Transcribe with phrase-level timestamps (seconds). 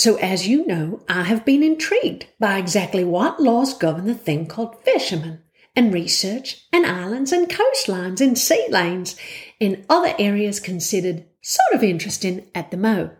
[0.00, 4.46] So, as you know, I have been intrigued by exactly what laws govern the thing
[4.46, 5.42] called fishermen
[5.76, 9.14] and research and islands and coastlines and sea lanes
[9.60, 13.10] and other areas considered sort of interesting at the mo.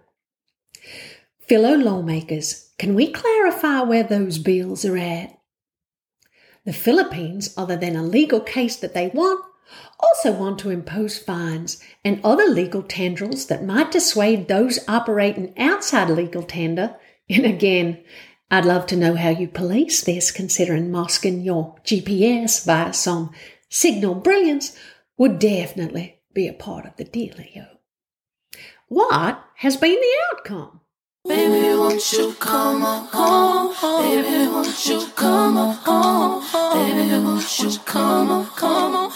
[1.46, 5.38] Fellow lawmakers, can we clarify where those bills are at?
[6.64, 9.44] The Philippines, other than a legal case that they want,
[9.98, 16.10] also want to impose fines and other legal tendrils that might dissuade those operating outside
[16.10, 16.96] legal tender.
[17.28, 18.02] And again,
[18.50, 23.30] I'd love to know how you police this, considering masking your GPS via some
[23.68, 24.76] signal brilliance
[25.16, 27.68] would definitely be a part of the dealio.
[28.88, 30.79] What has been the outcome?
[31.28, 33.74] Baby, won't you come home?
[34.02, 36.42] Baby, won't you come home?
[36.72, 39.12] Baby, won't you come come home?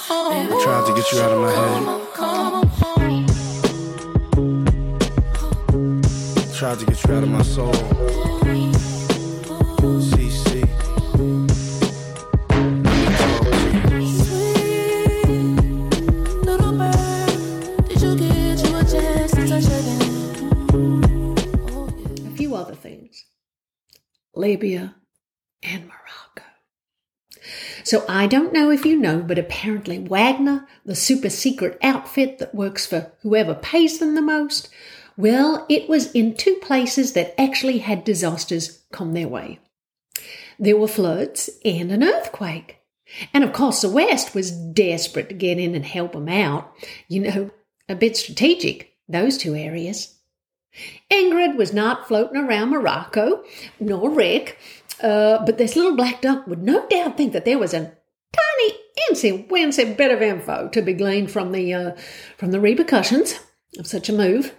[0.52, 1.82] I tried to get you out of my head.
[6.54, 8.33] Tried to get you out of my soul.
[24.54, 24.94] Libya,
[25.64, 26.48] and Morocco.
[27.82, 32.54] So I don't know if you know, but apparently Wagner, the super secret outfit that
[32.54, 34.68] works for whoever pays them the most,
[35.16, 39.58] well, it was in two places that actually had disasters come their way.
[40.60, 42.78] There were floods and an earthquake.
[43.32, 46.72] And of course, the West was desperate to get in and help them out.
[47.08, 47.50] You know,
[47.88, 50.13] a bit strategic, those two areas.
[51.10, 53.44] Ingrid was not floating around Morocco,
[53.78, 54.58] nor Rick,
[55.02, 57.92] uh, but this little black duck would no doubt think that there was a
[58.32, 58.74] tiny,
[59.10, 61.92] incy, wincy bit of info to be gleaned from the uh,
[62.36, 63.38] from the repercussions
[63.78, 64.54] of such a move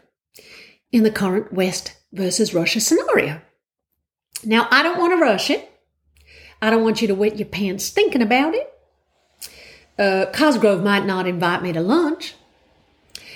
[0.91, 3.41] in the current West versus Russia scenario.
[4.43, 5.69] Now, I don't want to rush it.
[6.61, 8.71] I don't want you to wet your pants thinking about it.
[9.97, 12.36] Uh, Cosgrove might not invite me to lunch.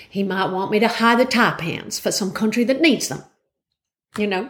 [0.09, 3.23] He might want me to hide the taipans for some country that needs them.
[4.17, 4.49] You know,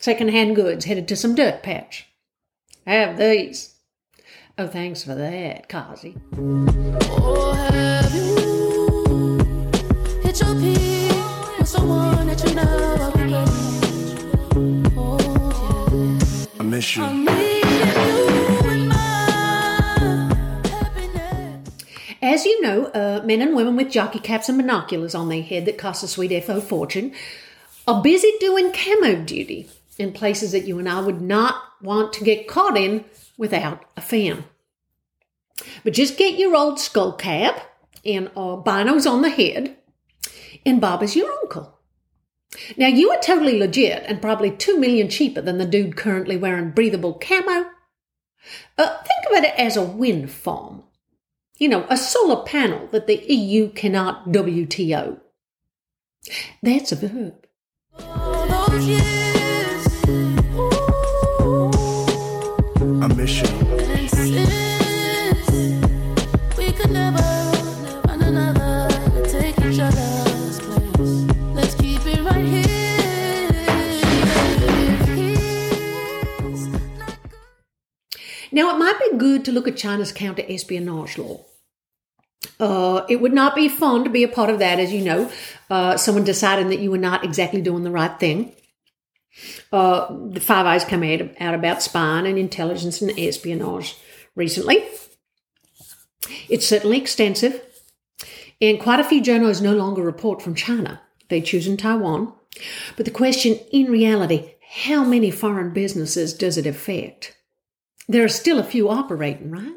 [0.00, 2.06] second-hand goods headed to some dirt patch.
[2.86, 3.74] Have these.
[4.56, 6.16] Oh, thanks for that, Kazi.
[6.38, 7.52] Oh,
[22.42, 25.64] As you know, uh, men and women with jockey caps and binoculars on their head
[25.66, 27.14] that cost a sweet FO fortune
[27.86, 32.24] are busy doing camo duty in places that you and I would not want to
[32.24, 33.04] get caught in
[33.38, 34.42] without a fan.
[35.84, 37.64] But just get your old skull cap
[38.04, 39.76] and uh, binos on the head,
[40.66, 41.78] and Bob is your uncle.
[42.76, 46.72] Now, you are totally legit and probably two million cheaper than the dude currently wearing
[46.72, 47.70] breathable camo.
[48.76, 50.82] Uh, think of it as a wind farm
[51.62, 55.20] you know, a solar panel that the EU cannot WTO.
[56.60, 57.46] That's a verb.
[63.00, 63.48] I miss you.
[78.54, 81.46] Now, it might be good to look at China's counter espionage law.
[82.62, 85.28] Uh, it would not be fun to be a part of that, as you know.
[85.68, 88.54] Uh, someone deciding that you were not exactly doing the right thing.
[89.72, 93.96] Uh, the Five Eyes come out, out about spying and intelligence and espionage
[94.36, 94.84] recently.
[96.48, 97.60] It's certainly extensive,
[98.60, 101.00] and quite a few journals no longer report from China.
[101.30, 102.32] They choose in Taiwan.
[102.96, 104.52] But the question, in reality,
[104.84, 107.36] how many foreign businesses does it affect?
[108.06, 109.74] There are still a few operating, right?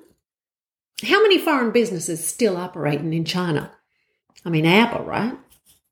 [1.03, 3.71] How many foreign businesses still operating in China?
[4.45, 5.37] I mean, Apple, right?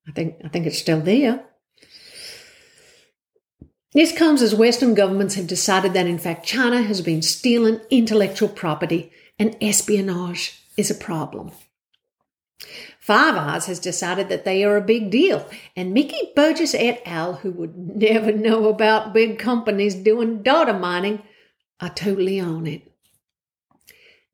[0.08, 1.44] I think I think it's still there.
[3.94, 8.50] This comes as Western governments have decided that in fact China has been stealing intellectual
[8.50, 11.52] property and espionage is a problem.
[13.00, 15.46] Five Eyes has decided that they are a big deal,
[15.76, 21.22] and Mickey Burgess et al., who would never know about big companies doing data mining,
[21.82, 22.93] are totally on it.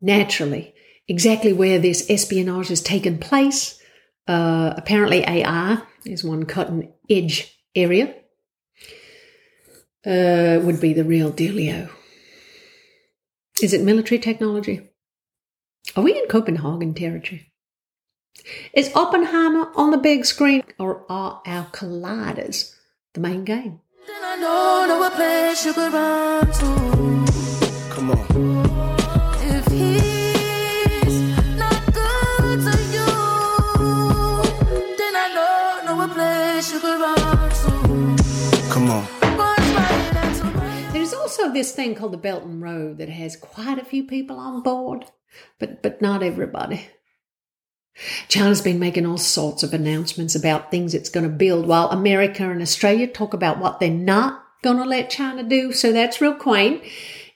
[0.01, 0.73] Naturally,
[1.07, 3.79] exactly where this espionage has taken place,
[4.27, 8.15] uh, apparently AI is one cutting edge area,
[10.05, 11.89] uh, would be the real dealio.
[13.61, 14.89] Is it military technology?
[15.95, 17.51] Are we in Copenhagen territory?
[18.73, 22.73] Is Oppenheimer on the big screen or are our colliders
[23.13, 23.81] the main game?
[24.21, 24.37] I
[28.03, 28.58] know,
[41.39, 44.61] also this thing called the Belt and Road that has quite a few people on
[44.61, 45.05] board,
[45.59, 46.87] but but not everybody.
[48.29, 52.49] China's been making all sorts of announcements about things it's going to build, while America
[52.49, 55.73] and Australia talk about what they're not going to let China do.
[55.73, 56.81] So that's real quaint.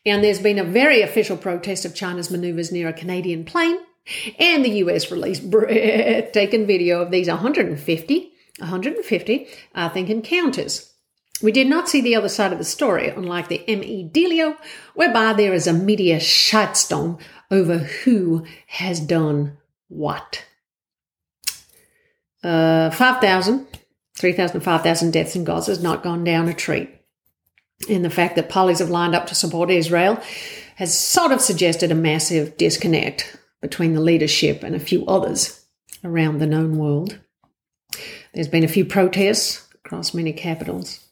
[0.05, 3.77] And there's been a very official protest of China's maneuvers near a Canadian plane.
[4.39, 10.92] And the US released breathtaking video of these 150, 150, I think, encounters.
[11.41, 14.57] We did not see the other side of the story, unlike the ME Delio,
[14.93, 17.19] whereby there is a media shitstorm
[17.51, 19.57] over who has done
[19.89, 20.45] what.
[22.43, 23.67] Uh, 5,000,
[24.15, 26.89] 3,000, 5,000 deaths in Gaza has not gone down a treat.
[27.89, 30.21] And the fact that pollies have lined up to support Israel
[30.75, 35.65] has sort of suggested a massive disconnect between the leadership and a few others
[36.03, 37.19] around the known world.
[38.33, 41.02] There's been a few protests across many capitals.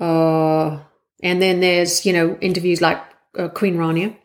[0.00, 0.80] Uh,
[1.22, 3.02] and then there's, you know, interviews like
[3.38, 4.16] uh, Queen Rania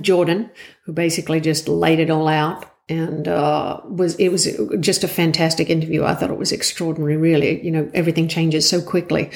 [0.00, 0.50] Jordan,
[0.84, 2.66] who basically just laid it all out.
[2.88, 4.48] And uh, was it was
[4.80, 6.04] just a fantastic interview.
[6.04, 7.16] I thought it was extraordinary.
[7.16, 9.30] Really, you know, everything changes so quickly,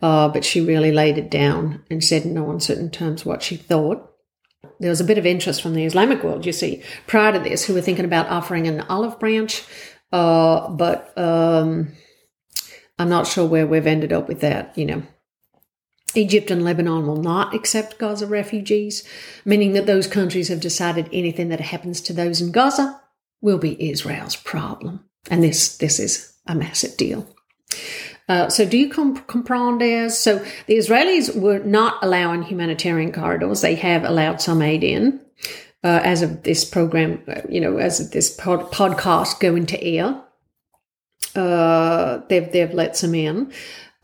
[0.00, 3.56] uh, but she really laid it down and said in no uncertain terms what she
[3.56, 4.08] thought.
[4.78, 7.64] There was a bit of interest from the Islamic world, you see, prior to this,
[7.64, 9.64] who were thinking about offering an olive branch,
[10.12, 11.92] uh, but um,
[12.98, 15.02] I'm not sure where we've ended up with that, you know.
[16.14, 19.02] Egypt and Lebanon will not accept Gaza refugees,
[19.44, 23.00] meaning that those countries have decided anything that happens to those in Gaza
[23.40, 25.04] will be Israel's problem.
[25.30, 27.26] And this, this is a massive deal.
[28.28, 30.18] Uh, so, do you comp- comprehend as?
[30.18, 33.60] So, the Israelis were not allowing humanitarian corridors.
[33.60, 35.20] They have allowed some aid in.
[35.84, 39.82] Uh, as of this program, uh, you know, as of this pod- podcast go into
[39.82, 40.22] air,
[41.34, 43.52] uh, they've they've let some in,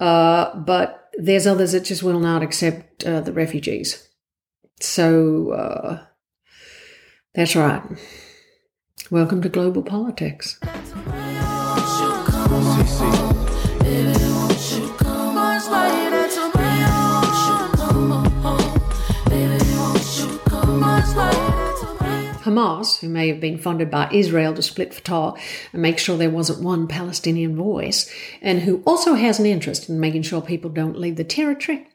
[0.00, 4.08] uh, but there's others that just will not accept uh, the refugees.
[4.80, 6.04] So uh,
[7.34, 7.82] that's right.
[9.10, 10.58] Welcome to global politics.
[22.58, 25.38] Hamas, who may have been funded by Israel to split Fatah
[25.72, 28.12] and make sure there wasn't one Palestinian voice,
[28.42, 31.86] and who also has an interest in making sure people don't leave the territory,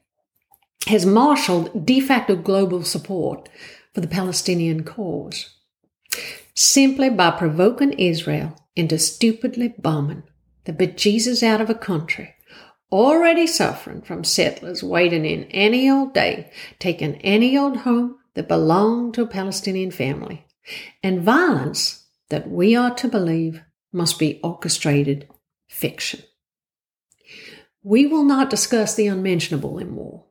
[0.88, 3.50] has marshaled de facto global support
[3.94, 5.50] for the Palestinian cause.
[6.56, 10.24] Simply by provoking Israel into stupidly bombing
[10.66, 12.36] the bejesus out of a country
[12.94, 19.16] already suffering from settlers waiting in any old day, taking any old home that belonged
[19.16, 20.46] to a Palestinian family,
[21.02, 23.62] and violence that we are to believe
[23.92, 25.28] must be orchestrated
[25.68, 26.22] fiction.
[27.84, 30.26] We will not discuss the unmentionable in war,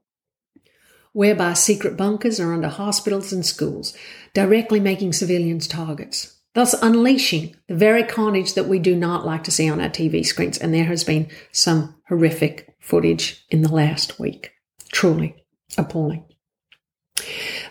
[1.13, 3.95] whereby secret bunkers are under hospitals and schools,
[4.33, 9.51] directly making civilians targets, thus unleashing the very carnage that we do not like to
[9.51, 10.59] see on our TV screens.
[10.59, 14.53] And there has been some horrific footage in the last week.
[14.91, 15.45] Truly
[15.77, 16.25] appalling.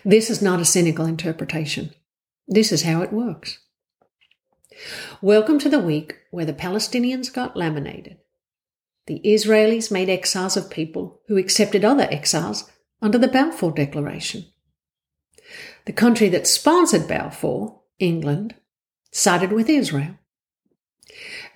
[0.04, 1.92] This is not a cynical interpretation.
[2.48, 3.58] This is how it works.
[5.20, 8.18] Welcome to the week where the Palestinians got laminated.
[9.06, 12.68] The Israelis made exiles of people who accepted other exiles
[13.00, 14.46] under the Balfour Declaration.
[15.84, 18.56] The country that sponsored Balfour, England,
[19.12, 20.18] sided with Israel.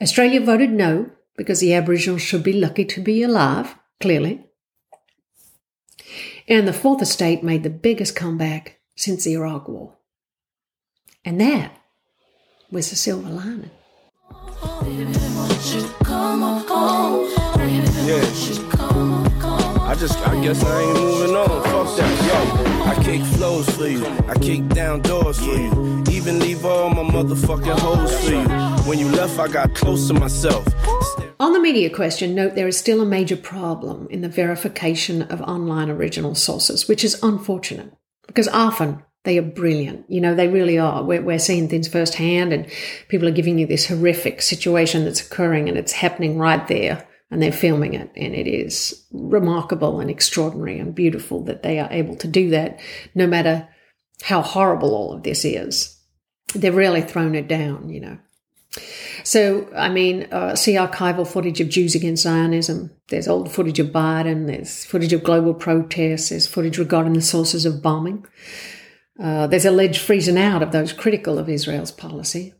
[0.01, 4.45] Australia voted no because the Aboriginals should be lucky to be alive, clearly.
[6.47, 9.96] And the Fourth Estate made the biggest comeback since the Iraq War.
[11.27, 11.73] And that
[12.71, 13.71] was the silver lining.
[18.07, 18.23] Yeah.
[19.83, 21.49] I just, I guess I ain't moving on.
[21.65, 22.85] Fuck that, yo.
[22.85, 24.07] I kick flows for you.
[24.29, 26.05] I kick down doors for you.
[26.13, 28.49] Even leave all my motherfucking hoes for you.
[28.89, 30.65] When you left, I got close to myself.
[31.41, 35.41] On the media question, note there is still a major problem in the verification of
[35.43, 37.93] online original sources, which is unfortunate
[38.29, 40.09] because often they are brilliant.
[40.09, 41.03] You know, they really are.
[41.03, 42.67] We're, we're seeing things firsthand, and
[43.09, 47.43] people are giving you this horrific situation that's occurring, and it's happening right there, and
[47.43, 48.11] they're filming it.
[48.17, 52.81] And it is remarkable and extraordinary and beautiful that they are able to do that,
[53.15, 53.69] no matter
[54.23, 56.01] how horrible all of this is.
[56.55, 58.19] They've really thrown it down, you know.
[59.25, 62.93] So, I mean, uh, see archival footage of Jews against Zionism.
[63.09, 64.47] There's old footage of Biden.
[64.47, 66.29] There's footage of global protests.
[66.29, 68.25] There's footage regarding the sources of bombing.
[69.19, 72.55] Uh, there's alleged freezing out of those critical of Israel's policy.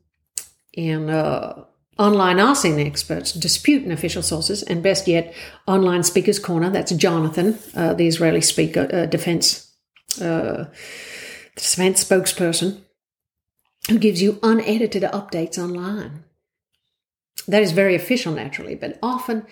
[0.77, 1.65] And uh,
[1.99, 4.63] online OSINT experts disputing official sources.
[4.63, 5.35] And best yet,
[5.67, 6.71] online speakers corner.
[6.71, 9.73] That's Jonathan, uh, the Israeli speaker, uh, defense,
[10.21, 10.65] uh,
[11.57, 12.81] defense spokesperson,
[13.89, 16.25] who gives you unedited updates online.
[17.49, 19.47] That is very official, naturally, but often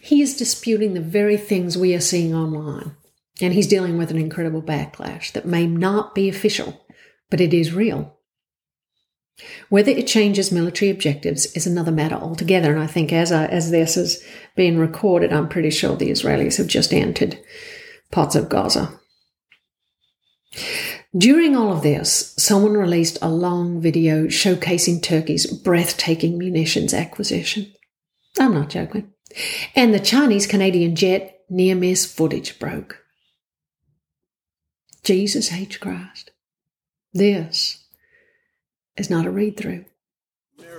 [0.00, 2.96] he is disputing the very things we are seeing online.
[3.40, 6.86] And he's dealing with an incredible backlash that may not be official,
[7.30, 8.16] but it is real.
[9.68, 12.72] Whether it changes military objectives is another matter altogether.
[12.72, 14.24] And I think as, I, as this is
[14.56, 17.38] being recorded, I'm pretty sure the Israelis have just entered
[18.10, 18.98] parts of Gaza.
[21.16, 27.72] During all of this, someone released a long video showcasing Turkey's breathtaking munitions acquisition.
[28.38, 29.12] I'm not joking.
[29.74, 33.02] And the Chinese Canadian jet near miss footage broke.
[35.06, 35.78] Jesus H.
[35.78, 36.32] Christ.
[37.14, 37.84] This
[38.96, 39.84] is not a read through.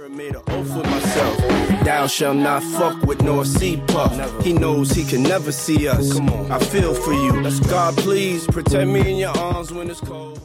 [0.09, 1.37] Made an oath with myself.
[1.85, 4.43] Thou shall not fuck with nor see puff.
[4.43, 6.19] He knows he can never see us.
[6.49, 7.31] I feel for you.
[7.69, 10.41] God, please protect me in your arms when it's cold.